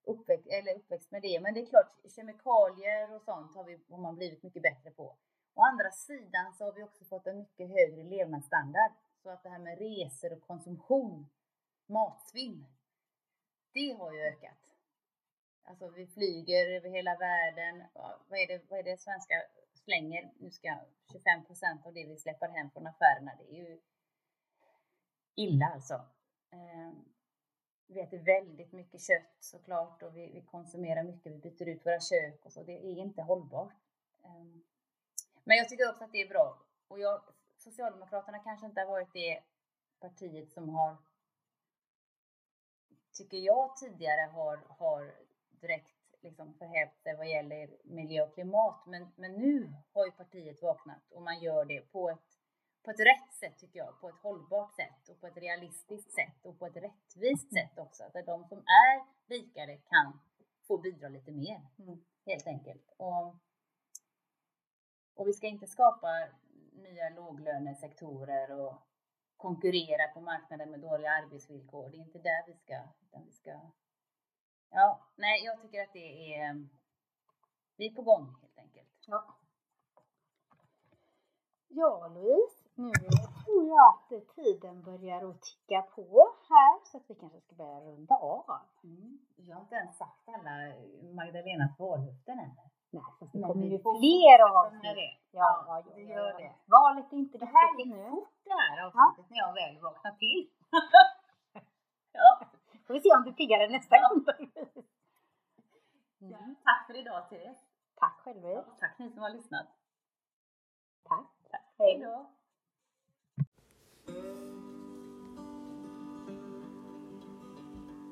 [0.05, 1.41] uppväxt, eller uppväxt med det.
[1.41, 5.17] Men det är klart, kemikalier och sånt har, vi, har man blivit mycket bättre på.
[5.55, 8.93] Å andra sidan så har vi också fått en mycket högre levnadsstandard.
[9.23, 11.27] Så att det här med resor och konsumtion,
[11.87, 12.67] matsvinn,
[13.73, 14.64] det har ju ökat.
[15.65, 17.85] Alltså vi flyger över hela världen.
[18.29, 19.35] Vad är det, vad är det svenska
[19.85, 20.33] slänger?
[20.39, 20.79] Nu ska
[21.13, 23.81] 25 procent av det vi släpper hem från affärerna, det är ju
[25.35, 26.01] illa alltså.
[26.51, 27.05] Ehm,
[27.87, 32.01] vi äter väldigt mycket kött såklart och vi, vi konsumerar mycket, vi byter ut våra
[32.01, 32.63] kök och så.
[32.63, 33.75] Det är inte hållbart.
[34.25, 34.65] Ehm,
[35.45, 36.59] men jag tycker också att det är bra.
[36.89, 37.23] Och jag,
[37.57, 39.43] Socialdemokraterna kanske inte har varit det
[40.01, 40.97] partiet som har
[43.13, 45.15] tycker jag tidigare har, har
[45.67, 45.91] direkt
[46.23, 48.87] liksom förhävt sig vad gäller miljö och klimat.
[48.87, 52.29] Men, men nu har ju partiet vaknat och man gör det på ett,
[52.83, 54.01] på ett rätt sätt tycker jag.
[54.01, 58.05] På ett hållbart sätt och på ett realistiskt sätt och på ett rättvist sätt också.
[58.05, 58.97] Att de som är
[59.29, 60.21] rikare kan
[60.67, 62.05] få bidra lite mer Mm.
[62.27, 62.95] helt enkelt.
[62.97, 63.27] Och,
[65.15, 66.09] och vi ska inte skapa
[66.73, 68.75] nya låglönesektorer och
[69.37, 71.89] konkurrera på marknaden med dåliga arbetsvillkor.
[71.91, 73.61] Det är inte där vi ska, utan vi ska...
[74.77, 76.69] Ja, nej, jag tycker att det är...
[77.77, 78.89] Vi är på gång helt enkelt.
[79.07, 79.25] Ja.
[81.69, 82.59] Ja, Louise.
[82.75, 82.93] Nu
[83.45, 87.81] tror jag att tiden börjar att ticka på här så att vi kanske ska börja
[87.81, 88.45] runda av.
[88.85, 89.19] Mm.
[89.37, 90.55] Jag har inte ens sagt alla
[91.15, 92.57] Magdalenas vallöften än.
[92.91, 95.21] Nej, fast det kommer vi ju fler avsnitt.
[95.31, 96.53] Ja, Ja, ja, gör det.
[96.67, 100.51] Valet är inte Det här gick fort det här avsnittet när jag väl vaknar till.
[102.87, 104.25] Får vi se om du piggar nästa gång.
[106.19, 106.57] Ja, Mm.
[106.65, 107.59] tack för idag Therese.
[107.95, 108.45] Tack själv.
[108.45, 109.67] Ja, tack ni som har lyssnat.
[111.09, 111.31] Tack.
[111.79, 112.31] Hej då.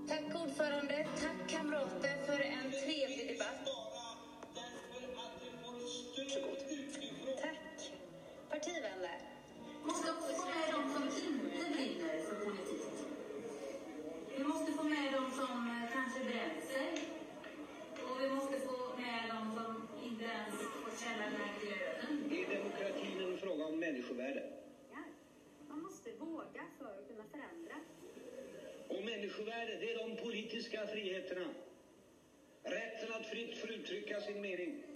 [0.08, 3.68] Tack ordförande, tack kamrater för en trevlig debatt.
[7.42, 7.92] Tack
[8.50, 9.18] partivänner.
[9.84, 12.81] måste också med de som inte brinner för politik.
[14.42, 16.88] Vi måste få med de som eh, kanske bränt sig.
[18.04, 22.32] Och vi måste få med de som inte ens får känna den här glöden.
[22.38, 24.42] Är demokratin en fråga om människovärde?
[25.68, 27.74] Man måste våga för att kunna förändra.
[28.88, 31.48] Och människovärde, det är de politiska friheterna.
[32.62, 34.91] Rätten att fritt få uttrycka sin mening.